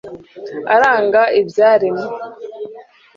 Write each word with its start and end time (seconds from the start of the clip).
aranga 0.75 1.21
ibyaremwe 1.39 2.03